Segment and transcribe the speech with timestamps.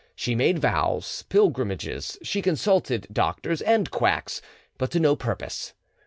[0.15, 4.41] She made vows, pilgrimages; she consulted doctors and quacks;
[4.79, 5.73] but to no purpose.